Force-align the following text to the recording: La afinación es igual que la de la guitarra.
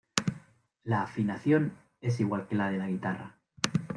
La 0.85 1.03
afinación 1.03 1.77
es 1.99 2.19
igual 2.21 2.47
que 2.47 2.55
la 2.55 2.71
de 2.71 2.79
la 2.79 2.87
guitarra. 2.87 3.37